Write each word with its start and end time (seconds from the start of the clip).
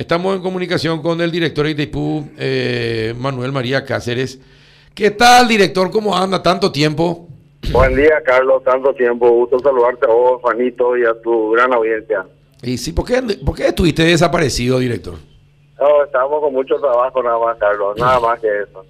Estamos 0.00 0.34
en 0.34 0.40
comunicación 0.40 1.02
con 1.02 1.20
el 1.20 1.30
director 1.30 1.66
de 1.66 1.72
Itaipú, 1.72 2.26
eh, 2.38 3.14
Manuel 3.18 3.52
María 3.52 3.84
Cáceres. 3.84 4.40
¿Qué 4.94 5.10
tal, 5.10 5.46
director? 5.46 5.90
¿Cómo 5.90 6.16
anda? 6.16 6.42
¿Tanto 6.42 6.72
tiempo? 6.72 7.28
Buen 7.70 7.94
día, 7.94 8.22
Carlos. 8.24 8.64
Tanto 8.64 8.94
tiempo. 8.94 9.28
Gusto 9.28 9.58
saludarte 9.58 10.06
a 10.06 10.08
vos, 10.14 10.40
Juanito, 10.40 10.96
y 10.96 11.04
a 11.04 11.12
tu 11.22 11.50
gran 11.50 11.74
audiencia. 11.74 12.24
Y 12.62 12.78
sí, 12.78 12.92
¿por 12.92 13.04
qué, 13.04 13.20
por 13.44 13.54
qué 13.54 13.66
estuviste 13.66 14.02
desaparecido, 14.02 14.78
director? 14.78 15.16
No, 15.78 16.04
estamos 16.04 16.40
con 16.40 16.54
mucho 16.54 16.76
trabajo 16.76 17.22
nada 17.22 17.38
más, 17.38 17.58
Carlos. 17.58 17.98
Nada 17.98 18.20
más 18.20 18.40
que 18.40 18.48
eso. 18.48 18.86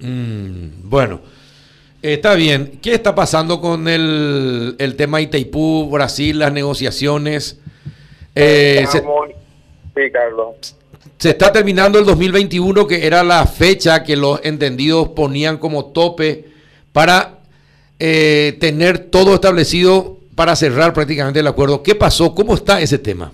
Mm, 0.00 0.90
bueno, 0.90 1.20
está 2.02 2.34
bien. 2.34 2.78
¿Qué 2.82 2.92
está 2.92 3.14
pasando 3.14 3.58
con 3.58 3.88
el, 3.88 4.76
el 4.78 4.96
tema 4.96 5.22
Itaipú, 5.22 5.88
Brasil, 5.90 6.38
las 6.38 6.52
negociaciones? 6.52 7.58
Eh, 8.34 8.80
estamos, 8.82 9.30
Sí, 9.96 10.10
Carlos. 10.10 10.76
Se 11.16 11.30
está 11.30 11.50
terminando 11.50 11.98
el 11.98 12.04
2021, 12.04 12.86
que 12.86 13.06
era 13.06 13.24
la 13.24 13.46
fecha 13.46 14.04
que 14.04 14.16
los 14.16 14.44
entendidos 14.44 15.08
ponían 15.08 15.56
como 15.56 15.86
tope 15.86 16.44
para 16.92 17.38
eh, 17.98 18.56
tener 18.60 18.98
todo 18.98 19.34
establecido 19.34 20.18
para 20.34 20.54
cerrar 20.54 20.92
prácticamente 20.92 21.40
el 21.40 21.46
acuerdo. 21.46 21.82
¿Qué 21.82 21.94
pasó? 21.94 22.34
¿Cómo 22.34 22.54
está 22.54 22.80
ese 22.80 22.98
tema? 22.98 23.32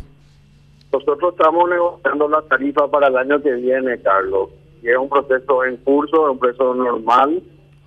Nosotros 0.93 1.33
estamos 1.33 1.69
negociando 1.69 2.29
la 2.29 2.43
tarifa 2.43 2.89
para 2.89 3.09
el 3.09 3.17
año 3.17 3.43
que 3.43 3.53
viene, 3.55 4.01
Carlos. 4.01 4.51
Y 4.83 4.91
es 4.91 4.97
un 4.97 5.09
proceso 5.09 5.65
en 5.65 5.79
curso, 5.79 6.27
es 6.27 6.33
un 6.33 6.39
proceso 6.39 6.75
normal 6.75 7.43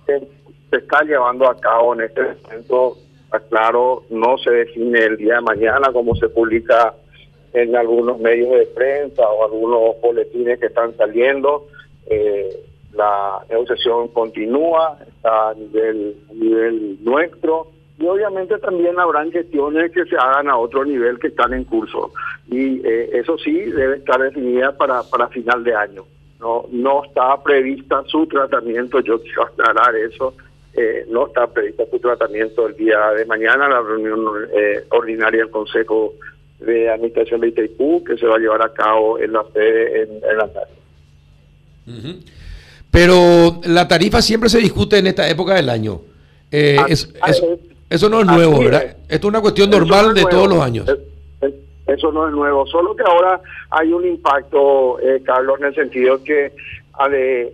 que 0.06 0.20
se 0.70 0.76
está 0.76 1.02
llevando 1.02 1.48
a 1.48 1.56
cabo 1.56 1.94
en 1.94 2.02
este 2.02 2.20
momento. 2.42 2.98
Claro, 3.48 4.02
no 4.10 4.38
se 4.38 4.50
define 4.50 4.98
el 4.98 5.16
día 5.16 5.36
de 5.36 5.40
mañana 5.42 5.92
como 5.92 6.14
se 6.16 6.28
publica 6.28 6.94
en 7.56 7.74
algunos 7.74 8.20
medios 8.20 8.50
de 8.50 8.66
prensa 8.66 9.26
o 9.30 9.44
algunos 9.44 9.98
boletines 10.02 10.60
que 10.60 10.66
están 10.66 10.94
saliendo. 10.94 11.66
Eh, 12.06 12.54
la 12.92 13.40
negociación 13.48 14.08
continúa, 14.08 14.98
a 15.24 15.54
nivel, 15.56 16.16
nivel 16.34 16.98
nuestro 17.02 17.68
y 17.98 18.06
obviamente 18.06 18.58
también 18.58 19.00
habrán 19.00 19.32
gestiones 19.32 19.90
que 19.90 20.04
se 20.04 20.16
hagan 20.16 20.50
a 20.50 20.58
otro 20.58 20.84
nivel 20.84 21.18
que 21.18 21.28
están 21.28 21.54
en 21.54 21.64
curso 21.64 22.12
y 22.50 22.86
eh, 22.86 23.10
eso 23.14 23.38
sí 23.38 23.54
debe 23.54 23.96
estar 23.96 24.20
definida 24.20 24.76
para, 24.76 25.02
para 25.04 25.28
final 25.28 25.64
de 25.64 25.74
año. 25.74 26.04
No, 26.38 26.66
no 26.70 27.04
está 27.04 27.42
prevista 27.42 28.02
su 28.06 28.26
tratamiento, 28.26 29.00
yo 29.00 29.18
quiero 29.22 29.44
aclarar 29.44 29.96
eso, 29.96 30.34
eh, 30.74 31.06
no 31.08 31.28
está 31.28 31.46
prevista 31.46 31.84
su 31.90 31.98
tratamiento 31.98 32.66
el 32.66 32.76
día 32.76 33.12
de 33.12 33.24
mañana, 33.24 33.66
la 33.66 33.80
reunión 33.80 34.26
ordinaria 34.90 35.40
del 35.40 35.50
Consejo 35.50 36.12
de 36.66 36.90
Administración 36.90 37.40
de 37.40 37.48
Itaipú 37.48 38.04
que 38.04 38.16
se 38.16 38.26
va 38.26 38.36
a 38.36 38.38
llevar 38.38 38.62
a 38.62 38.72
cabo 38.72 39.18
en 39.18 39.32
la 39.32 39.44
sede 39.52 40.02
en, 40.02 40.36
la 40.36 40.48
tarde. 40.48 40.72
Pero 42.90 43.60
la 43.64 43.86
tarifa 43.86 44.20
siempre 44.20 44.48
se 44.48 44.58
discute 44.58 44.98
en 44.98 45.06
esta 45.06 45.28
época 45.28 45.54
del 45.54 45.68
año. 45.68 46.00
Eh, 46.50 46.76
ah, 46.78 46.86
ah, 47.22 47.32
eso 47.88 48.08
no 48.08 48.20
es 48.20 48.26
nuevo, 48.26 48.58
¿verdad? 48.58 48.96
Esto 49.08 49.28
es 49.28 49.30
una 49.30 49.40
cuestión 49.40 49.70
normal 49.70 50.12
de 50.14 50.24
todos 50.24 50.48
los 50.48 50.60
años. 50.60 50.86
eso 51.86 52.12
no 52.12 52.26
es 52.26 52.32
nuevo, 52.32 52.66
solo 52.66 52.96
que 52.96 53.04
ahora 53.04 53.40
hay 53.70 53.92
un 53.92 54.04
impacto, 54.04 54.98
eh, 55.00 55.22
Carlos, 55.24 55.60
en 55.60 55.66
el 55.66 55.74
sentido 55.74 56.22
que 56.22 56.52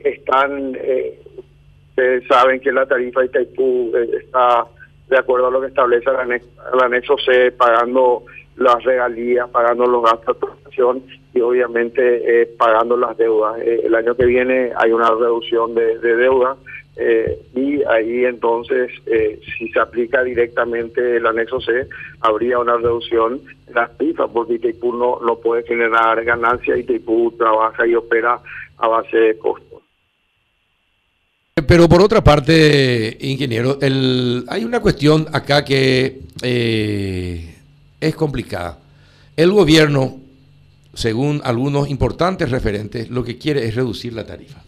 están, 0.04 0.76
eh, 0.80 1.18
saben 2.28 2.60
que 2.60 2.72
la 2.72 2.86
tarifa 2.86 3.20
de 3.20 3.26
Itaipú 3.26 3.92
eh, 3.94 4.08
está 4.22 4.64
de 5.08 5.18
acuerdo 5.18 5.48
a 5.48 5.50
lo 5.50 5.60
que 5.60 5.66
establece 5.66 6.08
el 6.08 6.80
anexo 6.80 7.16
C, 7.18 7.52
pagando 7.52 8.24
las 8.56 8.82
regalías, 8.84 9.48
pagando 9.50 9.86
los 9.86 10.02
gastos 10.02 10.26
de 10.36 10.46
protección 10.46 11.02
y 11.34 11.40
obviamente 11.40 12.42
eh, 12.42 12.46
pagando 12.58 12.96
las 12.96 13.16
deudas. 13.16 13.58
Eh, 13.60 13.82
el 13.84 13.94
año 13.94 14.14
que 14.14 14.26
viene 14.26 14.72
hay 14.76 14.92
una 14.92 15.10
reducción 15.10 15.74
de, 15.74 15.98
deuda 15.98 16.56
eh, 16.96 17.38
y 17.54 17.82
ahí 17.84 18.26
entonces, 18.26 18.90
si 19.56 19.68
se 19.68 19.80
aplica 19.80 20.22
directamente 20.22 21.16
el 21.16 21.26
anexo 21.26 21.60
C, 21.60 21.88
habría 22.20 22.58
una 22.58 22.76
reducción 22.76 23.40
de 23.66 23.74
las 23.74 23.96
tarifas 23.96 24.28
porque 24.32 24.54
Itaipú 24.54 24.92
no, 24.92 25.18
no 25.24 25.36
puede 25.36 25.62
generar 25.62 26.22
ganancias, 26.22 26.78
Itaipú 26.78 27.32
trabaja 27.38 27.86
y 27.86 27.94
opera 27.94 28.38
a 28.76 28.88
base 28.88 29.16
de 29.16 29.38
costos. 29.38 29.80
Pero 31.66 31.88
por 31.88 32.02
otra 32.02 32.22
parte, 32.22 33.16
ingeniero, 33.20 33.78
el, 33.80 34.44
hay 34.48 34.64
una 34.64 34.80
cuestión 34.80 35.26
acá 35.32 35.64
que 35.64 36.18
es 38.02 38.14
complicada. 38.14 38.78
El 39.36 39.50
gobierno, 39.52 40.18
según 40.92 41.40
algunos 41.44 41.88
importantes 41.88 42.50
referentes, 42.50 43.08
lo 43.08 43.24
que 43.24 43.38
quiere 43.38 43.66
es 43.66 43.74
reducir 43.74 44.12
la 44.12 44.26
tarifa. 44.26 44.62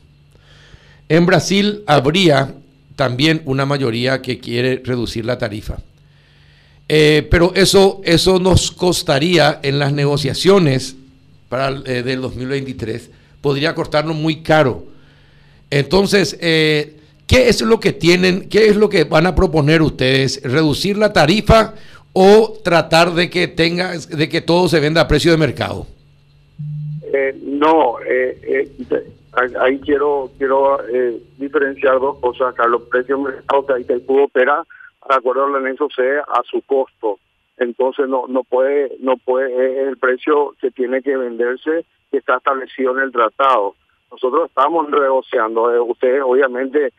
En 1.08 1.26
Brasil 1.26 1.82
habría 1.86 2.54
también 2.96 3.42
una 3.44 3.66
mayoría 3.66 4.22
que 4.22 4.38
quiere 4.38 4.80
reducir 4.84 5.24
la 5.24 5.36
tarifa. 5.36 5.78
Eh, 6.88 7.26
pero 7.30 7.52
eso, 7.54 8.00
eso 8.04 8.38
nos 8.38 8.70
costaría 8.70 9.60
en 9.62 9.78
las 9.78 9.92
negociaciones 9.92 10.96
para 11.48 11.70
eh, 11.86 12.02
del 12.02 12.20
2023, 12.20 13.10
podría 13.40 13.74
costarnos 13.74 14.16
muy 14.16 14.42
caro. 14.42 14.86
Entonces, 15.70 16.36
eh, 16.40 16.96
¿qué 17.26 17.48
es 17.48 17.60
lo 17.62 17.80
que 17.80 17.92
tienen, 17.92 18.48
qué 18.48 18.68
es 18.68 18.76
lo 18.76 18.88
que 18.88 19.04
van 19.04 19.26
a 19.26 19.34
proponer 19.34 19.82
ustedes? 19.82 20.40
¿Reducir 20.42 20.98
la 20.98 21.12
tarifa 21.12 21.74
o 22.14 22.54
tratar 22.62 23.10
de 23.10 23.28
que 23.28 23.48
tenga 23.48 23.92
de 23.92 24.28
que 24.28 24.40
todo 24.40 24.68
se 24.68 24.80
venda 24.80 25.02
a 25.02 25.08
precio 25.08 25.32
de 25.32 25.36
mercado? 25.36 25.86
Eh, 27.12 27.36
no, 27.42 27.96
eh, 28.00 28.38
eh, 28.42 29.12
ahí 29.60 29.78
quiero 29.80 30.30
quiero 30.38 30.78
diferenciar 31.36 31.98
dos 31.98 32.18
cosas, 32.20 32.54
Carlos. 32.54 32.82
Precio 32.90 33.18
de 33.18 33.24
mercado 33.24 33.66
que 33.66 33.72
ahí 33.74 34.00
pudo 34.00 34.24
operar 34.24 34.62
de 35.08 35.14
acuerdo 35.14 35.44
al 35.44 35.56
anexo 35.56 35.88
C 35.94 36.02
a 36.18 36.42
su 36.48 36.62
costo. 36.62 37.18
Entonces 37.58 38.08
no 38.08 38.26
no 38.28 38.44
puede 38.44 38.92
no 39.00 39.16
puede 39.16 39.88
el 39.88 39.98
precio 39.98 40.54
que 40.60 40.70
tiene 40.70 41.02
que 41.02 41.16
venderse 41.16 41.84
que 42.10 42.18
está 42.18 42.36
establecido 42.36 42.96
en 42.96 43.04
el 43.04 43.12
tratado. 43.12 43.74
Nosotros 44.12 44.48
estamos 44.48 44.88
negociando. 44.88 45.84
ustedes 45.84 46.22
obviamente 46.24 46.92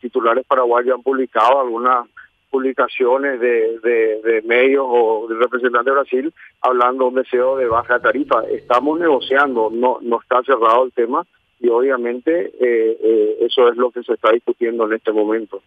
titulares 0.00 0.46
paraguayos 0.46 0.94
han 0.94 1.02
publicado 1.02 1.60
algunas 1.60 2.06
publicaciones 2.50 3.40
de, 3.40 3.78
de, 3.80 4.42
medios 4.42 4.84
o 4.88 5.26
de 5.28 5.36
representantes 5.36 5.86
de 5.86 5.92
Brasil 5.92 6.34
hablando 6.60 7.04
de 7.04 7.08
un 7.10 7.14
deseo 7.16 7.56
de 7.56 7.66
baja 7.66 7.98
tarifa. 8.00 8.42
Estamos 8.50 8.98
negociando, 8.98 9.70
no, 9.72 9.98
no 10.02 10.20
está 10.20 10.42
cerrado 10.42 10.84
el 10.84 10.92
tema 10.92 11.24
y 11.60 11.68
obviamente 11.68 12.46
eh, 12.60 12.98
eh, 13.02 13.36
eso 13.40 13.68
es 13.68 13.76
lo 13.76 13.90
que 13.90 14.02
se 14.02 14.14
está 14.14 14.32
discutiendo 14.32 14.86
en 14.86 14.94
este 14.94 15.12
momento. 15.12 15.62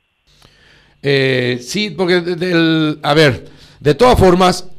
Eh, 1.02 1.58
sí, 1.62 1.92
porque, 1.92 2.22
del, 2.22 3.00
a 3.02 3.14
ver, 3.14 3.46
de 3.80 3.96
todas 3.96 4.20
formas, 4.20 4.70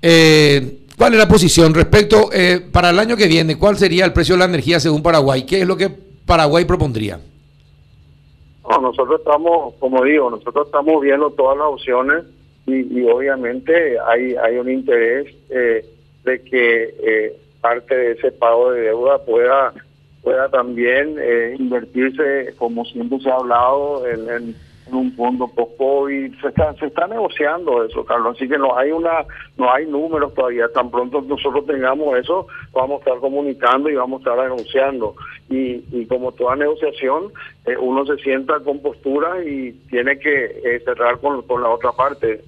¿cuál 0.00 1.12
es 1.12 1.18
la 1.18 1.28
posición 1.28 1.74
respecto 1.74 2.30
para 2.72 2.90
el 2.90 2.98
año 2.98 3.16
que 3.16 3.26
viene? 3.26 3.58
¿Cuál 3.58 3.76
sería 3.76 4.04
el 4.04 4.12
precio 4.12 4.34
de 4.34 4.40
la 4.40 4.44
energía 4.46 4.80
según 4.80 5.02
Paraguay? 5.02 5.44
¿Qué 5.44 5.62
es 5.62 5.66
lo 5.66 5.76
que 5.76 5.90
Paraguay 6.24 6.64
propondría? 6.64 7.20
No, 8.68 8.80
nosotros 8.80 9.20
estamos, 9.20 9.74
como 9.74 10.04
digo, 10.04 10.30
nosotros 10.30 10.66
estamos 10.66 11.00
viendo 11.02 11.30
todas 11.30 11.56
las 11.56 11.66
opciones 11.68 12.24
y, 12.66 13.02
obviamente 13.04 13.98
hay, 13.98 14.34
hay 14.34 14.58
un 14.58 14.70
interés 14.70 15.34
eh, 15.48 15.84
de 16.24 16.42
que 16.42 16.94
eh, 17.02 17.36
parte 17.62 17.96
de 17.96 18.12
ese 18.12 18.30
pago 18.32 18.72
de 18.72 18.82
deuda 18.82 19.18
pueda 19.24 19.72
pueda 20.22 20.50
también 20.50 21.16
eh, 21.18 21.56
invertirse, 21.58 22.54
como 22.58 22.84
siempre 22.84 23.18
se 23.20 23.30
ha 23.30 23.36
hablado, 23.36 24.06
en 24.06 24.28
en 24.28 24.54
un 24.96 25.12
fondo 25.12 25.48
post-COVID. 25.48 26.40
Se 26.40 26.48
está, 26.48 26.74
se 26.74 26.86
está 26.86 27.06
negociando 27.06 27.84
eso, 27.84 28.04
Carlos. 28.04 28.36
Así 28.36 28.48
que 28.48 28.58
no 28.58 28.76
hay 28.76 28.90
una 28.90 29.24
no 29.56 29.72
hay 29.72 29.86
números 29.86 30.34
todavía. 30.34 30.68
Tan 30.72 30.90
pronto 30.90 31.20
nosotros 31.20 31.66
tengamos 31.66 32.16
eso, 32.18 32.46
vamos 32.72 32.96
a 32.96 33.04
estar 33.04 33.20
comunicando 33.20 33.90
y 33.90 33.94
vamos 33.94 34.20
a 34.20 34.30
estar 34.30 34.44
anunciando. 34.44 35.14
Y, 35.50 36.06
como 36.06 36.32
toda 36.32 36.56
negociación, 36.56 37.32
eh, 37.64 37.76
uno 37.78 38.04
se 38.06 38.16
sienta 38.22 38.60
con 38.60 38.80
postura 38.80 39.42
y 39.44 39.72
tiene 39.90 40.18
que 40.18 40.44
eh, 40.44 40.82
cerrar 40.84 41.18
con, 41.20 41.42
con 41.42 41.62
la 41.62 41.70
otra 41.70 41.92
parte. 41.92 42.42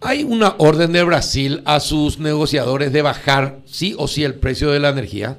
¿Hay 0.00 0.22
una 0.22 0.54
orden 0.58 0.92
de 0.92 1.02
Brasil 1.02 1.62
a 1.64 1.80
sus 1.80 2.20
negociadores 2.20 2.92
de 2.92 3.02
bajar 3.02 3.56
sí 3.64 3.94
o 3.98 4.06
sí 4.06 4.22
el 4.24 4.34
precio 4.34 4.70
de 4.70 4.78
la 4.78 4.90
energía? 4.90 5.38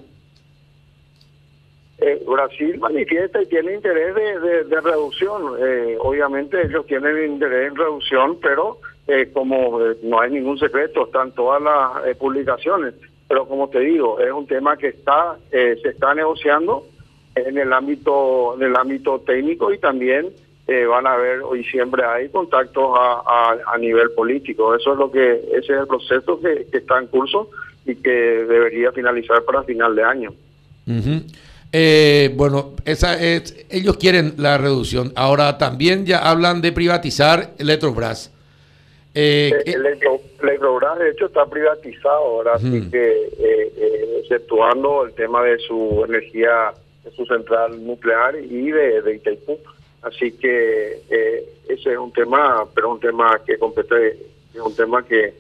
Eh, 2.01 2.24
Brasil 2.25 2.80
manifiesta 2.80 3.42
y 3.42 3.48
tiene 3.48 3.74
interés 3.74 4.16
de, 4.16 4.81
reducción. 4.81 5.56
Eh, 5.60 5.98
obviamente 6.00 6.62
ellos 6.66 6.86
tienen 6.86 7.34
interés 7.34 7.69
en 7.69 7.75
reducción, 7.75 8.38
pero 8.42 8.78
eh, 9.07 9.30
como 9.34 9.80
no 10.04 10.22
hay 10.22 10.31
ningún 10.31 10.57
secreto, 10.57 11.06
están 11.06 11.34
todas 11.34 11.62
las 11.62 12.16
publicaciones. 12.18 12.94
Pero 13.28 13.48
como 13.48 13.69
te 13.69 13.80
digo, 13.80 14.19
es 14.19 14.31
un 14.31 14.48
tema 14.48 14.78
que 14.78 14.88
está 14.88 15.38
se 15.51 15.90
está 15.90 16.16
negociando 16.16 16.86
en 17.36 17.57
el 17.57 17.72
ámbito 17.74 18.56
en 18.56 18.63
el 18.63 18.75
ámbito 18.75 19.19
técnico 19.19 19.72
y 19.72 19.78
también 19.78 20.30
eh, 20.72 20.86
van 20.86 21.07
a 21.07 21.13
haber, 21.13 21.42
hoy 21.42 21.63
siempre 21.63 22.06
hay 22.06 22.30
contactos 22.30 22.92
a, 22.95 23.57
a, 23.74 23.78
nivel 23.80 24.12
político. 24.12 24.75
Eso 24.75 24.94
es 24.94 25.00
lo 25.00 25.10
que, 25.10 25.34
ese 25.52 25.74
es 25.74 25.80
el 25.81 25.88
proceso 25.88 26.40
que, 26.40 26.68
está 26.72 27.00
en 27.00 27.07
curso 27.07 27.50
y 27.88 27.95
que 27.95 28.12
debería 28.12 28.92
finalizar 28.92 29.44
para 29.45 29.63
final 29.63 29.95
de 29.95 30.04
año. 30.04 30.31
Eh, 31.71 32.31
bueno, 32.36 32.74
esa 32.86 33.19
es, 33.19 33.66
ellos 33.69 33.98
quieren 33.98 34.33
la 34.38 34.57
reducción. 34.57 35.13
Ahora 35.16 35.57
también 35.57 36.06
ya 36.06 36.30
hablan 36.30 36.62
de 36.62 36.71
privatizar 36.71 37.51
Electrobras. 37.57 38.31
Eh, 39.13 39.51
Electrobras, 39.66 41.00
de 41.00 41.10
hecho, 41.12 41.25
está 41.27 41.45
privatizado 41.45 42.16
ahora, 42.16 42.54
así 42.56 42.89
que 42.89 43.30
exceptuando 44.19 45.06
el 45.06 45.13
tema 45.13 45.44
de 45.44 45.57
su 45.60 46.04
energía, 46.07 46.74
de 47.04 47.12
su 47.12 47.25
central 47.25 47.83
nuclear 47.86 48.36
y 48.36 48.71
de, 48.71 49.01
de 49.01 49.16
Itaipú. 49.16 49.57
Así 50.01 50.31
que 50.31 51.01
eh, 51.10 51.50
ese 51.68 51.92
es 51.92 51.98
un 51.98 52.12
tema, 52.13 52.66
pero 52.74 52.92
un 52.92 53.00
tema 53.00 53.39
que 53.45 53.57
compete, 53.57 54.18
es 54.54 54.62
un 54.62 54.75
tema 54.75 55.04
que, 55.06 55.33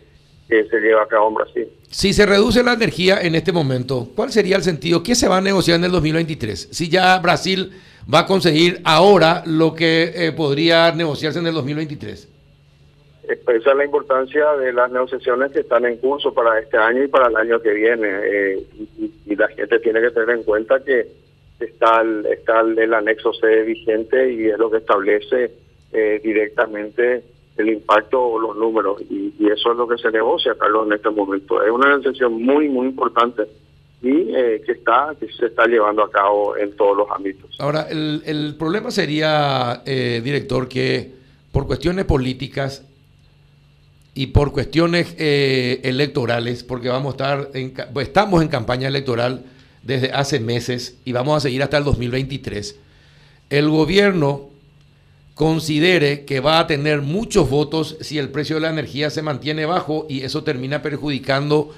se 0.49 0.79
lleva 0.79 1.03
a 1.03 1.07
cabo 1.07 1.29
en 1.29 1.35
Brasil. 1.35 1.67
Si 1.89 2.13
se 2.13 2.25
reduce 2.25 2.63
la 2.63 2.73
energía 2.73 3.21
en 3.21 3.35
este 3.35 3.51
momento, 3.51 4.07
¿cuál 4.15 4.31
sería 4.31 4.55
el 4.55 4.63
sentido? 4.63 5.03
¿Qué 5.03 5.15
se 5.15 5.27
va 5.27 5.37
a 5.37 5.41
negociar 5.41 5.77
en 5.77 5.85
el 5.85 5.91
2023? 5.91 6.69
Si 6.71 6.89
ya 6.89 7.17
Brasil 7.19 7.71
va 8.11 8.19
a 8.19 8.25
conseguir 8.25 8.81
ahora 8.83 9.43
lo 9.45 9.75
que 9.75 10.11
eh, 10.15 10.31
podría 10.31 10.91
negociarse 10.91 11.39
en 11.39 11.47
el 11.47 11.53
2023. 11.53 12.27
Esa 13.29 13.71
es 13.71 13.77
la 13.77 13.85
importancia 13.85 14.53
de 14.53 14.73
las 14.73 14.91
negociaciones 14.91 15.51
que 15.51 15.59
están 15.59 15.85
en 15.85 15.97
curso 15.97 16.33
para 16.33 16.59
este 16.59 16.77
año 16.77 17.03
y 17.03 17.07
para 17.07 17.27
el 17.27 17.35
año 17.35 17.61
que 17.61 17.73
viene. 17.73 18.07
Eh, 18.07 18.63
y 19.27 19.35
la 19.35 19.47
gente 19.49 19.79
tiene 19.79 20.01
que 20.01 20.09
tener 20.09 20.31
en 20.31 20.43
cuenta 20.43 20.83
que 20.83 21.07
está 21.59 22.01
el, 22.01 22.25
está 22.25 22.61
el, 22.61 22.93
anexo 22.93 23.31
C 23.33 23.63
vigente 23.63 24.33
y 24.33 24.47
es 24.47 24.57
lo 24.57 24.71
que 24.71 24.77
establece 24.77 25.51
eh, 25.91 26.19
directamente 26.23 27.23
el 27.61 27.69
impacto 27.69 28.21
o 28.21 28.39
los 28.39 28.55
números 28.57 29.01
y, 29.09 29.33
eso 29.39 29.71
es 29.71 29.77
lo 29.77 29.87
que 29.87 29.97
se 29.97 30.11
negocia, 30.11 30.55
Carlos, 30.57 30.87
en 30.87 30.93
este 30.93 31.09
momento. 31.09 31.63
Es 31.63 31.71
una 31.71 31.89
negociación 31.89 32.43
muy, 32.43 32.69
muy 32.69 32.87
importante 32.87 33.43
y 34.01 34.33
eh, 34.33 34.61
que 34.65 34.73
está 34.73 35.15
que 35.19 35.27
se 35.33 35.47
está 35.47 35.65
llevando 35.65 36.03
a 36.03 36.11
cabo 36.11 36.55
en 36.55 36.75
todos 36.75 36.95
los 36.95 37.07
ámbitos. 37.09 37.55
Ahora, 37.59 37.87
el, 37.89 38.21
el 38.25 38.55
problema 38.57 38.91
sería, 38.91 39.81
eh, 39.85 40.21
director, 40.23 40.67
que 40.67 41.13
por 41.51 41.65
cuestiones 41.67 42.05
políticas 42.05 42.85
y 44.13 44.27
por 44.27 44.51
cuestiones 44.51 45.15
electorales, 45.17 46.63
porque 46.63 46.89
vamos 46.89 47.13
a 47.13 47.17
estar 47.17 47.49
en, 47.53 47.73
estamos 48.01 48.41
en 48.41 48.49
campaña 48.49 48.87
electoral, 48.87 49.43
desde 49.83 50.11
hace 50.11 50.39
meses 50.39 50.97
y 51.05 51.11
vamos 51.11 51.37
a 51.37 51.39
seguir 51.39 51.63
hasta 51.63 51.77
el 51.77 51.83
2023, 51.83 52.77
el 53.49 53.69
gobierno 53.69 54.48
considere 55.39 56.25
que 56.25 56.41
va 56.41 56.59
a 56.59 56.67
tener 56.67 57.01
muchos 57.01 57.49
votos 57.49 57.95
si 58.01 58.17
el 58.17 58.27
precio 58.27 58.57
de 58.57 58.63
la 58.63 58.71
energía 58.71 59.09
se 59.09 59.21
mantiene 59.21 59.65
bajo 59.65 60.05
y 60.09 60.23
eso 60.23 60.43
termina 60.43 60.81
perjudicando 60.81 61.69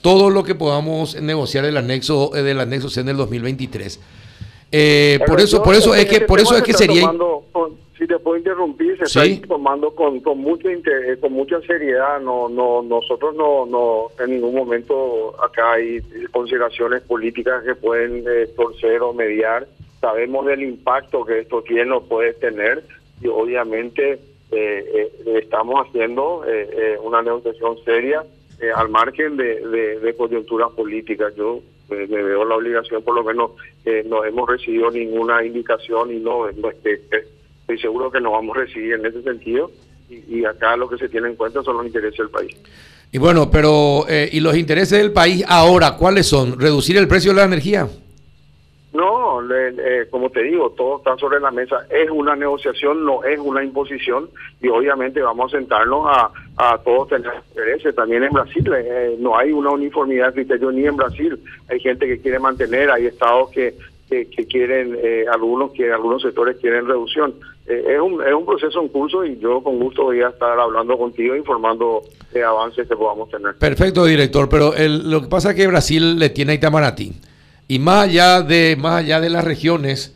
todo 0.00 0.30
lo 0.30 0.42
que 0.42 0.54
podamos 0.54 1.20
negociar 1.20 1.66
del 1.66 1.76
anexo 1.76 2.34
eh, 2.34 2.40
del 2.40 2.58
anexo 2.60 2.88
C 2.88 3.02
en 3.02 3.10
el 3.10 3.18
2023. 3.18 4.00
Eh, 4.72 5.20
por 5.26 5.38
eso, 5.38 5.62
por 5.62 5.74
eso 5.74 5.94
es 5.94 6.06
que, 6.06 6.22
por 6.22 6.40
eso 6.40 6.56
es 6.56 6.62
que 6.62 6.72
sería 6.72 7.12
si 7.98 8.06
te 8.06 8.18
puedo 8.18 8.38
interrumpir, 8.38 8.96
se 8.96 9.04
está 9.04 9.46
tomando 9.46 9.94
con, 9.94 10.20
con 10.20 10.38
mucho 10.38 10.70
interés, 10.70 11.18
con 11.18 11.34
mucha 11.34 11.60
seriedad. 11.60 12.18
No, 12.22 12.48
no, 12.48 12.80
nosotros 12.80 13.34
no, 13.34 13.66
no, 13.66 14.06
en 14.18 14.30
ningún 14.30 14.54
momento 14.54 15.34
acá 15.44 15.72
hay 15.72 16.00
consideraciones 16.30 17.02
políticas 17.02 17.62
que 17.64 17.74
pueden 17.74 18.24
eh, 18.26 18.46
torcer 18.56 19.02
o 19.02 19.12
mediar. 19.12 19.66
Sabemos 20.00 20.46
del 20.46 20.62
impacto 20.62 21.26
que 21.26 21.40
esto 21.40 21.60
tiene 21.60 21.92
o 21.92 22.00
puede 22.00 22.32
tener 22.32 22.82
y 23.20 23.28
obviamente 23.28 24.12
eh, 24.12 24.20
eh, 24.52 25.10
estamos 25.42 25.86
haciendo 25.86 26.42
una 27.02 27.22
negociación 27.22 27.76
seria 27.84 28.24
al 28.74 28.88
margen 28.88 29.36
de, 29.36 30.14
coyunturas 30.16 30.70
políticas. 30.72 31.34
Yo 31.36 31.60
me 31.88 32.06
veo 32.06 32.44
la 32.44 32.56
obligación, 32.56 33.02
por 33.02 33.14
lo 33.14 33.24
menos, 33.24 33.52
no 34.06 34.24
hemos 34.24 34.48
recibido 34.48 34.90
ninguna 34.90 35.44
indicación 35.44 36.12
y 36.12 36.18
no, 36.18 36.50
no 36.52 36.70
este, 36.70 37.00
estoy 37.60 37.78
seguro 37.78 38.10
que 38.10 38.20
nos 38.20 38.32
vamos 38.32 38.56
a 38.56 38.60
recibir 38.60 38.94
en 38.94 39.06
ese 39.06 39.22
sentido 39.22 39.70
y, 40.10 40.44
acá 40.44 40.76
lo 40.76 40.88
que 40.88 40.98
se 40.98 41.08
tiene 41.08 41.28
en 41.28 41.36
cuenta 41.36 41.62
son 41.62 41.76
los 41.76 41.86
intereses 41.86 42.18
del 42.18 42.30
país. 42.30 42.56
Y 43.12 43.18
bueno, 43.18 43.50
pero 43.50 44.06
eh, 44.08 44.28
¿y 44.32 44.40
los 44.40 44.56
intereses 44.56 44.98
del 44.98 45.12
país 45.12 45.44
ahora 45.48 45.96
cuáles 45.96 46.26
son? 46.26 46.58
¿Reducir 46.58 46.96
el 46.96 47.08
precio 47.08 47.32
de 47.32 47.36
la 47.36 47.44
energía? 47.44 47.88
Eh, 49.52 50.06
como 50.10 50.30
te 50.30 50.42
digo, 50.42 50.70
todo 50.70 50.98
está 50.98 51.16
sobre 51.16 51.40
la 51.40 51.50
mesa. 51.50 51.86
Es 51.90 52.10
una 52.10 52.36
negociación, 52.36 53.04
no 53.04 53.24
es 53.24 53.38
una 53.38 53.62
imposición 53.62 54.28
y 54.60 54.68
obviamente 54.68 55.20
vamos 55.20 55.52
a 55.52 55.58
sentarnos 55.58 56.06
a, 56.06 56.30
a 56.56 56.78
todos 56.78 57.08
tener 57.08 57.32
intereses. 57.48 57.94
También 57.94 58.24
en 58.24 58.32
Brasil 58.32 58.70
eh, 58.76 59.16
no 59.18 59.36
hay 59.36 59.52
una 59.52 59.70
uniformidad 59.70 60.28
de 60.28 60.44
criterio 60.44 60.72
ni 60.72 60.86
en 60.86 60.96
Brasil. 60.96 61.38
Hay 61.68 61.80
gente 61.80 62.06
que 62.06 62.20
quiere 62.20 62.38
mantener, 62.38 62.90
hay 62.90 63.06
estados 63.06 63.50
que 63.50 63.74
que, 64.10 64.46
quieren, 64.46 64.98
eh, 65.00 65.24
algunos 65.32 65.70
que 65.72 65.90
algunos 65.92 66.22
sectores 66.22 66.56
quieren 66.60 66.86
reducción. 66.86 67.34
Eh, 67.66 67.84
es, 67.94 68.00
un, 68.00 68.20
es 68.26 68.34
un 68.34 68.44
proceso 68.44 68.82
en 68.82 68.88
curso 68.88 69.24
y 69.24 69.38
yo 69.38 69.62
con 69.62 69.78
gusto 69.78 70.04
voy 70.04 70.20
a 70.20 70.28
estar 70.28 70.58
hablando 70.58 70.98
contigo, 70.98 71.36
informando 71.36 72.02
de 72.32 72.42
avances 72.42 72.88
que 72.88 72.96
podamos 72.96 73.30
tener. 73.30 73.54
Perfecto, 73.54 74.04
director, 74.04 74.48
pero 74.48 74.74
el, 74.74 75.08
lo 75.08 75.22
que 75.22 75.28
pasa 75.28 75.50
es 75.50 75.56
que 75.56 75.66
Brasil 75.66 76.18
le 76.18 76.30
tiene 76.30 76.52
a 76.52 76.54
Itamaraty 76.56 77.12
y 77.70 77.78
más 77.78 78.08
allá 78.08 78.42
de, 78.42 78.76
más 78.76 78.96
allá 78.96 79.20
de 79.20 79.30
las 79.30 79.44
regiones, 79.44 80.12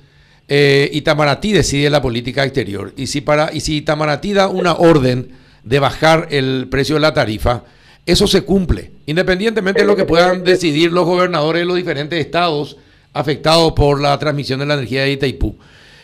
eh, 0.49 0.91
Itamaraty 0.93 1.53
decide 1.53 1.89
la 1.89 2.03
política 2.03 2.43
exterior 2.43 2.93
y 2.97 3.07
si, 3.07 3.21
para, 3.21 3.55
y 3.55 3.61
si 3.61 3.77
Itamaraty 3.77 4.33
da 4.33 4.49
una 4.49 4.75
orden 4.75 5.29
de 5.63 5.79
bajar 5.79 6.27
el 6.33 6.67
precio 6.69 6.97
de 6.97 7.03
la 7.03 7.15
tarifa, 7.15 7.63
eso 8.07 8.27
se 8.27 8.43
cumple, 8.43 8.91
independientemente 9.07 9.83
de 9.83 9.87
lo 9.87 9.95
que 9.95 10.05
puedan 10.05 10.43
decidir 10.43 10.91
los 10.91 11.05
gobernadores 11.07 11.63
de 11.63 11.67
los 11.67 11.77
diferentes 11.77 12.19
estados 12.19 12.77
afectado 13.13 13.73
por 13.73 14.01
la 14.01 14.19
transmisión 14.19 14.59
de 14.59 14.67
la 14.67 14.75
energía 14.75 15.03
de 15.03 15.13
Itaipú. 15.13 15.57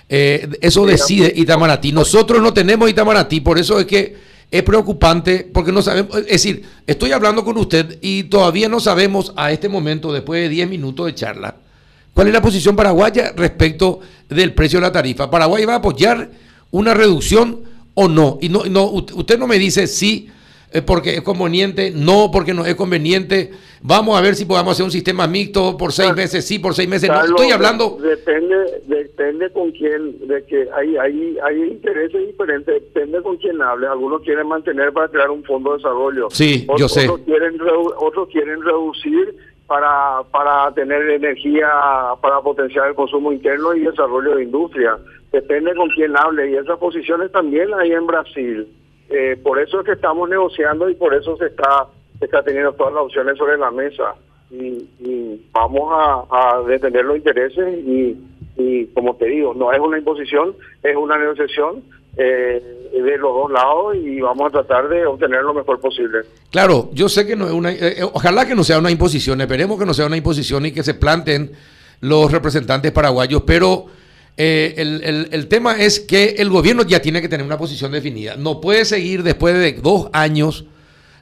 Eh, 0.09 0.49
eso 0.61 0.87
decide 0.87 1.33
Itamaraty. 1.35 1.91
Nosotros 1.91 2.41
no 2.41 2.55
tenemos 2.55 2.89
Itamaraty, 2.89 3.41
por 3.41 3.59
eso 3.59 3.81
es 3.81 3.87
que 3.87 4.17
es 4.51 4.63
preocupante, 4.63 5.49
porque 5.53 5.71
no 5.71 5.81
sabemos, 5.81 6.17
es 6.19 6.27
decir, 6.27 6.65
estoy 6.87 7.13
hablando 7.13 7.45
con 7.45 7.57
usted 7.57 7.99
y 8.01 8.25
todavía 8.25 8.69
no 8.69 8.81
sabemos 8.81 9.33
a 9.37 9.53
este 9.53 9.69
momento, 9.69 10.13
después 10.13 10.43
de 10.43 10.49
10 10.49 10.69
minutos 10.69 11.07
de 11.07 11.15
charla, 11.15 11.57
cuál 12.15 12.27
es 12.27 12.33
la 12.33 12.43
posición 12.43 12.75
paraguaya 12.75 13.33
respecto 13.37 14.01
del 14.29 14.53
precio 14.53 14.81
de 14.81 14.87
la 14.87 14.93
tarifa. 14.93 15.31
¿Paraguay 15.31 15.65
va 15.65 15.75
a 15.75 15.77
apoyar 15.77 16.31
una 16.73 16.95
reducción 16.95 17.61
o 17.95 18.09
no? 18.09 18.39
Y 18.41 18.49
no, 18.49 18.65
no 18.65 18.87
usted 18.87 19.39
no 19.39 19.47
me 19.47 19.59
dice 19.59 19.87
sí 19.87 20.29
porque 20.87 21.17
es 21.17 21.23
conveniente, 21.23 21.93
no 21.95 22.31
porque 22.33 22.55
no 22.55 22.65
es 22.65 22.75
conveniente. 22.77 23.51
Vamos 23.83 24.17
a 24.17 24.21
ver 24.21 24.35
si 24.35 24.45
podemos 24.45 24.73
hacer 24.73 24.85
un 24.85 24.91
sistema 24.91 25.27
mixto 25.27 25.77
por 25.77 25.93
seis 25.93 26.15
meses, 26.15 26.47
sí, 26.47 26.59
por 26.59 26.75
seis 26.75 26.89
meses. 26.89 27.09
no, 27.09 27.25
estoy 27.25 27.51
hablando. 27.51 27.99
Depende, 28.01 28.83
depende 28.87 29.51
con 29.51 29.73
quién, 29.73 30.29
de 30.29 30.45
que 30.45 30.69
hay, 30.77 30.97
hay, 30.97 31.37
hay 31.43 31.63
intereses 31.63 32.27
diferentes, 32.27 32.75
depende 32.75 33.21
con 33.23 33.37
quién 33.39 33.61
hable. 33.61 33.87
Algunos 33.87 34.23
quieren 34.23 34.47
mantener 34.47 34.93
para 34.93 35.09
crear 35.09 35.31
un 35.31 35.43
fondo 35.45 35.71
de 35.71 35.79
desarrollo. 35.79 36.29
Sí, 36.31 36.67
yo 36.77 36.89
sé. 36.89 37.09
Otros 37.09 37.27
quieren, 37.27 37.59
otros 37.99 38.29
quieren 38.29 38.63
reducir 38.63 39.35
para, 39.67 40.23
para 40.31 40.73
tener 40.75 41.09
energía, 41.11 41.69
para 42.21 42.41
potenciar 42.43 42.89
el 42.89 42.95
consumo 42.95 43.33
interno 43.33 43.75
y 43.75 43.81
desarrollo 43.81 44.37
de 44.37 44.45
industria. 44.45 44.99
Depende 45.33 45.75
con 45.75 45.89
quién 45.91 46.17
hable 46.17 46.51
y 46.51 46.57
esas 46.57 46.79
posiciones 46.79 47.31
también 47.33 47.73
hay 47.75 47.93
en 47.93 48.07
Brasil. 48.07 48.69
Eh, 49.11 49.37
por 49.43 49.59
eso 49.59 49.81
es 49.81 49.87
que 49.87 49.93
estamos 49.93 50.29
negociando 50.29 50.89
y 50.89 50.95
por 50.95 51.13
eso 51.15 51.37
se 51.37 51.47
está, 51.47 51.87
está 52.21 52.43
teniendo 52.45 52.73
todas 52.73 52.95
las 52.95 53.03
opciones 53.05 53.37
sobre 53.37 53.59
la 53.59 53.71
mesa. 53.71 54.15
Y, 54.51 54.87
vamos 55.53 55.93
a, 55.93 56.63
detener 56.67 57.05
los 57.05 57.17
intereses 57.17 57.79
y, 57.79 58.87
como 58.95 59.15
te 59.17 59.27
digo, 59.27 59.55
no 59.55 59.73
es 59.73 59.81
una 59.81 59.99
imposición, 59.99 60.55
es 60.83 60.97
una 60.97 61.19
negociación 61.19 61.83
eh, 62.17 62.91
de 62.93 63.19
los 63.19 63.35
dos 63.35 63.51
lados 63.51 63.97
y 63.97 64.21
vamos 64.21 64.49
a 64.49 64.51
tratar 64.51 64.89
de 64.89 65.07
obtener 65.07 65.43
lo 65.43 65.55
mejor 65.55 65.81
posible. 65.81 66.21
Claro, 66.51 66.91
yo 66.93 67.09
sé 67.09 67.27
que 67.27 67.37
no 67.37 67.47
es 67.47 67.53
una, 67.53 67.73
eh, 67.73 68.03
ojalá 68.13 68.47
que 68.47 68.55
no 68.55 68.65
sea 68.65 68.79
una 68.79 68.91
imposición, 68.91 69.41
esperemos 69.41 69.79
que 69.79 69.87
no 69.87 69.95
sea 69.95 70.07
una 70.07 70.17
imposición 70.17 70.67
y 70.67 70.73
que 70.73 70.83
se 70.83 70.95
planten 70.95 71.53
los 72.01 72.31
representantes 72.31 72.93
paraguayos, 72.93 73.43
pero 73.47 73.87
eh, 74.43 74.75
el, 74.79 75.29
el, 75.31 75.49
tema 75.49 75.79
es 75.79 76.01
que 76.01 76.37
el 76.39 76.49
gobierno 76.49 76.83
ya 76.83 77.03
tiene 77.03 77.21
que 77.21 77.29
tener 77.29 77.45
una 77.45 77.59
posición 77.59 77.93
definida. 77.93 78.37
No 78.37 78.59
puede 78.59 78.87
seguir 78.87 79.23
después 79.23 79.53
de 79.53 79.75
dos 79.75 80.09
años 80.15 80.65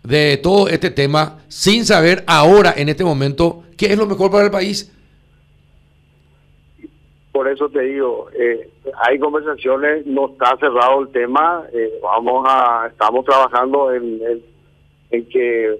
de 0.04 0.36
todo 0.36 0.68
este 0.68 0.90
tema 0.90 1.40
sin 1.48 1.84
saber 1.84 2.22
ahora, 2.28 2.72
en 2.76 2.88
este 2.88 3.02
momento, 3.02 3.64
qué 3.76 3.86
es 3.86 3.98
lo 3.98 4.06
mejor 4.06 4.30
para 4.30 4.44
el 4.44 4.52
país. 4.52 4.94
Por 7.32 7.48
eso 7.48 7.68
te 7.70 7.80
digo, 7.80 8.28
eh, 8.38 8.70
hay 9.02 9.18
conversaciones, 9.18 10.06
no 10.06 10.28
está 10.28 10.56
cerrado 10.58 11.02
el 11.02 11.08
tema, 11.08 11.64
eh, 11.72 11.98
vamos 12.00 12.46
a, 12.48 12.86
estamos 12.88 13.24
trabajando 13.24 13.92
en, 13.92 14.20
en, 15.10 15.28
que 15.28 15.76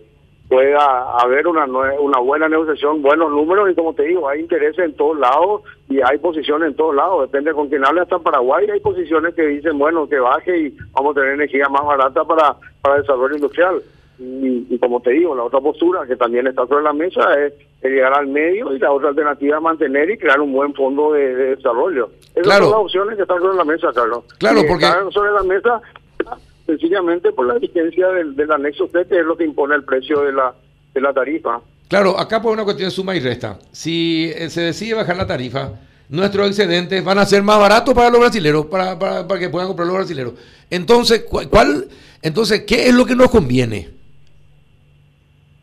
pueda 0.49 1.13
haber 1.21 1.47
una 1.47 1.67
una 1.67 2.19
buena 2.21 2.49
negociación, 2.49 3.03
buenos 3.03 3.31
números 3.31 3.71
y 3.71 3.75
como 3.75 3.93
te 3.93 4.05
digo, 4.05 4.29
hay 4.29 4.41
intereses 4.41 4.85
en 4.85 4.95
todos 4.95 5.19
lados 5.19 5.63
y 5.89 6.01
hay 6.01 6.19
posiciones 6.19 6.71
en 6.71 6.77
todos 6.77 6.95
lados, 6.95 7.31
depende 7.31 7.53
con 7.53 7.69
quién 7.69 7.85
hable 7.85 8.01
hasta 8.01 8.17
en 8.17 8.23
Paraguay, 8.23 8.67
hay 8.71 8.81
posiciones 8.81 9.35
que 9.35 9.47
dicen, 9.47 9.79
bueno, 9.79 10.09
que 10.09 10.19
baje 10.19 10.59
y 10.59 10.77
vamos 10.93 11.13
a 11.13 11.21
tener 11.21 11.35
energía 11.35 11.69
más 11.69 11.85
barata 11.85 12.25
para, 12.25 12.57
para 12.81 12.97
el 12.97 13.03
desarrollo 13.03 13.35
industrial. 13.35 13.83
Y, 14.21 14.77
como 14.79 15.01
te 15.01 15.13
digo, 15.13 15.33
la 15.37 15.45
otra 15.45 15.61
postura 15.61 16.05
que 16.05 16.17
también 16.17 16.49
está 16.49 16.67
sobre 16.67 16.83
la 16.83 16.93
mesa 16.93 17.21
es, 17.41 17.53
llegar 17.81 18.13
al 18.15 18.27
medio 18.27 18.75
y 18.75 18.79
la 18.81 18.91
otra 18.91 19.11
alternativa 19.11 19.59
es 19.59 19.63
mantener 19.63 20.11
y 20.11 20.19
crear 20.19 20.41
un 20.41 20.53
buen 20.53 20.75
fondo 20.75 21.13
de, 21.13 21.55
desarrollo. 21.55 22.11
Esas 22.35 22.57
son 22.57 22.71
las 22.71 22.81
opciones 22.81 23.17
que 23.17 23.23
están 23.23 23.39
sobre 23.39 23.57
la 23.57 23.65
mesa, 23.65 23.93
Carlos. 23.95 24.25
Claro, 24.39 24.63
porque... 24.69 24.87
Están 24.87 25.13
sobre 25.13 25.31
la 25.31 25.45
mesa 25.45 25.81
sencillamente 26.69 27.33
por 27.33 27.47
la 27.47 27.55
vigencia 27.55 28.09
del, 28.09 28.53
anexo 28.53 28.89
C, 28.89 29.07
que 29.09 29.21
es 29.21 29.25
lo 29.25 29.39
que 29.39 29.45
impone 29.45 29.75
el 29.75 29.85
precio 29.85 30.21
de 30.21 30.33
la, 30.33 30.55
de 30.93 31.01
la 31.01 31.15
tarifa. 31.15 31.63
Claro, 31.89 32.21
acá 32.21 32.43
por 32.43 32.53
una 32.53 32.65
cuestión 32.65 32.89
de 32.89 32.95
suma 32.95 33.17
y 33.17 33.21
resta. 33.21 33.59
Si 33.73 34.31
eh, 34.37 34.51
se 34.51 34.61
decide 34.61 34.93
bajar 34.93 35.17
la 35.17 35.27
tarifa, 35.27 35.73
nuestros 36.11 36.49
excedentes 36.49 37.03
van 37.03 37.19
a 37.19 37.25
ser 37.25 37.43
más 37.43 37.59
baratos 37.59 37.95
para 37.95 38.11
los 38.11 38.21
brasileños, 38.21 38.67
para, 38.67 38.99
para, 38.99 39.27
para 39.27 39.41
que 39.41 39.49
puedan 39.49 39.69
comprar 39.69 39.89
los 39.89 39.97
brasileños. 39.97 40.35
Entonces, 40.69 41.25
¿cuál, 41.25 41.89
entonces, 42.21 42.65
¿qué 42.65 42.89
es 42.89 42.95
lo 42.95 43.07
que 43.07 43.17
nos 43.17 43.31
conviene? 43.31 43.89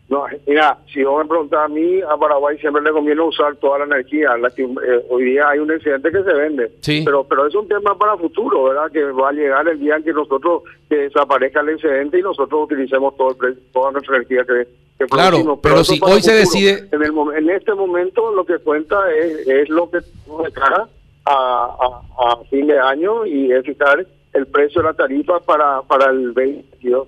No, 0.08 0.26
mira, 0.46 0.78
si 0.94 1.04
vos 1.04 1.24
me 1.24 1.28
preguntas 1.28 1.60
a 1.64 1.68
mí, 1.68 2.00
a 2.02 2.16
Paraguay 2.16 2.60
siempre 2.60 2.84
le 2.84 2.92
conviene 2.92 3.22
usar 3.22 3.56
toda 3.56 3.80
la 3.80 3.86
energía. 3.86 4.38
La 4.38 4.52
que, 4.52 4.62
eh, 4.64 5.06
hoy 5.10 5.24
día 5.24 5.50
hay 5.50 5.60
un 5.60 5.72
excedente 5.72 6.12
que 6.12 6.24
se 6.24 6.34
vende, 6.34 6.72
sí. 6.82 7.02
pero 7.04 7.24
pero 7.24 7.48
es 7.48 7.56
un 7.56 7.68
tema 7.68 7.98
para 7.98 8.16
futuro, 8.16 8.66
¿verdad? 8.66 8.92
Que 8.92 9.04
va 9.04 9.30
a 9.30 9.34
llegar 9.34 9.68
el 9.68 9.80
día 9.80 9.96
en 9.96 10.04
que 10.04 10.14
nosotros 10.14 10.62
que 10.88 10.96
desaparezca 10.96 11.62
el 11.62 11.70
excedente 11.70 12.20
y 12.20 12.22
nosotros 12.22 12.66
utilicemos 12.66 13.18
todo 13.18 13.36
el, 13.48 13.58
toda 13.74 13.92
nuestra 13.94 14.18
energía 14.18 14.44
que, 14.46 14.68
que 15.00 15.06
Claro, 15.08 15.60
pero, 15.60 15.84
si 15.84 16.00
hoy 16.04 16.22
se 16.22 16.34
decide... 16.34 16.88
En, 16.92 17.02
el, 17.02 17.12
en 17.36 17.50
este 17.50 17.74
momento 17.74 18.32
lo 18.32 18.46
que 18.46 18.60
cuenta 18.60 19.12
es, 19.12 19.48
es 19.48 19.70
lo 19.70 19.90
que 19.90 20.00
nos 20.28 20.54
cara 20.54 20.88
a, 21.26 21.34
a, 21.34 22.32
a 22.32 22.44
fin 22.52 22.68
de 22.68 22.80
año 22.80 23.26
y 23.26 23.52
es 23.52 23.66
fijar 23.66 24.06
el 24.34 24.46
precio 24.46 24.82
de 24.84 24.90
la 24.90 24.94
tarifa 24.94 25.40
para, 25.40 25.82
para 25.82 26.12
el 26.12 26.34
2022. 26.34 27.08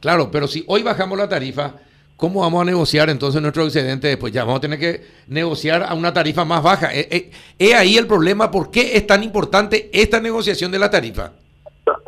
Claro, 0.00 0.28
pero 0.32 0.48
si 0.48 0.64
hoy 0.66 0.82
bajamos 0.82 1.16
la 1.16 1.28
tarifa 1.28 1.74
¿Cómo 2.16 2.40
vamos 2.40 2.62
a 2.62 2.64
negociar 2.64 3.10
entonces 3.10 3.42
nuestro 3.42 3.64
excedente 3.64 4.08
después? 4.08 4.32
Ya 4.32 4.44
vamos 4.44 4.58
a 4.58 4.60
tener 4.60 4.78
que 4.78 5.02
negociar 5.28 5.82
a 5.82 5.94
una 5.94 6.14
tarifa 6.14 6.44
más 6.46 6.62
baja. 6.62 6.92
¿Es, 6.92 7.06
eh, 7.10 7.30
eh, 7.58 7.74
ahí 7.74 7.96
el 7.96 8.06
problema? 8.06 8.50
¿Por 8.50 8.70
qué 8.70 8.96
es 8.96 9.06
tan 9.06 9.22
importante 9.22 9.90
esta 9.92 10.18
negociación 10.18 10.72
de 10.72 10.78
la 10.78 10.90
tarifa? 10.90 11.32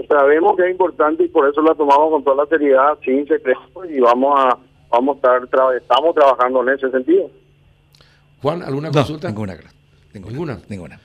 Sabemos 0.08 0.56
que 0.56 0.64
es 0.64 0.70
importante 0.70 1.24
y 1.24 1.28
por 1.28 1.48
eso 1.48 1.60
la 1.60 1.74
tomamos 1.74 2.10
con 2.10 2.24
toda 2.24 2.36
la 2.36 2.46
seriedad, 2.46 2.98
sin 3.04 3.28
secreto, 3.28 3.84
y 3.84 4.00
vamos 4.00 4.34
a 4.38 4.58
vamos 4.90 5.16
a 5.16 5.36
estar 5.36 5.74
estamos 5.76 6.14
trabajando 6.14 6.62
en 6.62 6.70
ese 6.70 6.90
sentido. 6.90 7.30
Juan, 8.40 8.62
¿alguna 8.62 8.90
consulta? 8.90 9.28
Ninguna, 9.28 9.58
ninguna. 10.14 10.58
Ninguna. 10.68 11.00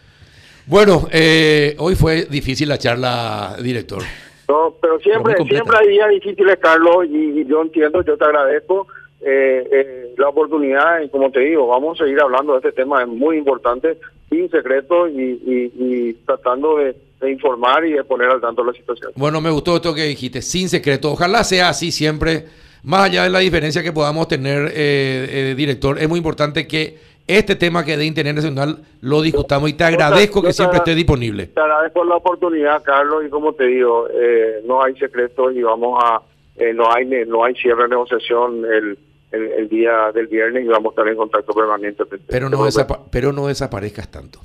Bueno, 0.65 1.07
eh, 1.11 1.75
hoy 1.77 1.95
fue 1.95 2.25
difícil 2.25 2.69
la 2.69 2.77
charla, 2.77 3.57
director. 3.61 4.01
No, 4.47 4.75
pero 4.81 4.99
siempre 4.99 5.35
siempre 5.45 5.77
hay 5.77 5.87
días 5.87 6.09
difíciles, 6.09 6.57
Carlos, 6.59 7.05
y, 7.09 7.45
yo 7.45 7.61
entiendo, 7.61 8.01
yo 8.03 8.17
te 8.17 8.25
agradezco 8.25 8.87
eh, 9.21 9.67
eh, 9.71 10.13
la 10.17 10.29
oportunidad 10.29 11.01
y 11.01 11.09
como 11.09 11.31
te 11.31 11.39
digo, 11.39 11.67
vamos 11.67 11.99
a 11.99 12.03
seguir 12.03 12.19
hablando 12.19 12.53
de 12.53 12.59
este 12.59 12.71
tema, 12.73 13.01
es 13.01 13.07
muy 13.07 13.37
importante, 13.37 13.97
sin 14.29 14.49
secreto 14.49 15.07
y, 15.07 16.13
tratando 16.25 16.77
de, 16.77 16.95
informar 17.29 17.85
y 17.85 17.93
de 17.93 18.03
poner 18.03 18.29
al 18.29 18.41
tanto 18.41 18.65
la 18.65 18.73
situación. 18.73 19.13
Bueno, 19.15 19.39
me 19.39 19.49
gustó 19.49 19.77
esto 19.77 19.95
que 19.95 20.03
dijiste, 20.03 20.41
sin 20.41 20.67
secreto, 20.67 21.13
ojalá 21.13 21.45
sea 21.45 21.69
así 21.69 21.89
siempre, 21.89 22.45
más 22.83 23.05
allá 23.05 23.23
de 23.23 23.29
la 23.29 23.39
diferencia 23.39 23.81
que 23.81 23.93
podamos 23.93 24.27
tener, 24.27 24.73
eh, 24.75 25.53
director, 25.55 25.97
es 25.99 26.09
muy 26.09 26.17
importante 26.17 26.67
que 26.67 26.97
este 27.27 27.55
tema 27.55 27.85
que 27.85 27.97
de 27.97 28.05
interés 28.05 28.35
nacional 28.35 28.79
lo 29.01 29.21
discutamos 29.21 29.69
y 29.69 29.73
te 29.73 29.83
agradezco 29.83 30.41
que 30.41 30.53
siempre 30.53 30.79
esté 30.79 30.95
disponible. 30.95 31.47
Te 31.47 31.61
agradezco 31.61 32.03
la 32.03 32.15
oportunidad, 32.15 32.83
Carlos, 32.83 33.23
y 33.25 33.29
como 33.29 33.53
te 33.53 33.65
digo, 33.65 34.07
eh, 34.11 34.61
no 34.65 34.83
hay 34.83 34.95
secretos 34.97 35.55
y 35.55 35.61
vamos 35.61 36.01
a, 36.03 36.21
eh, 36.57 36.73
no 36.73 36.91
hay 36.91 37.05
no 37.25 37.43
hay 37.43 37.55
cierre 37.55 37.83
de 37.83 37.89
negociación 37.89 38.65
el, 38.65 38.97
el, 39.31 39.69
día 39.69 40.11
del 40.13 40.27
viernes 40.27 40.65
y 40.65 40.67
vamos 40.67 40.91
a 40.91 40.91
estar 40.91 41.07
en 41.07 41.15
contacto 41.15 41.53
permanente. 41.53 42.03
Pero 42.27 42.49
no, 42.49 42.67
pero 43.09 43.31
no 43.31 43.47
desaparezcas 43.47 44.09
tanto. 44.09 44.39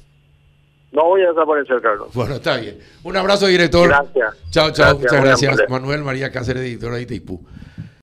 No 0.90 1.04
voy 1.04 1.23
a 1.23 1.28
desaparecer, 1.28 1.80
Carlos. 1.82 2.08
Bueno, 2.14 2.37
está 2.37 2.56
bien. 2.56 2.78
Un 3.02 3.16
abrazo, 3.16 3.47
director. 3.47 3.88
Gracias. 3.88 4.37
Chao, 4.50 4.70
chao. 4.70 4.99
Muchas 4.99 5.23
gracias. 5.23 5.58
Manuel 5.68 6.02
María 6.02 6.30
Cáceres, 6.30 6.62
editora 6.62 6.97
de 6.97 7.02
Itaipú. 7.02 7.40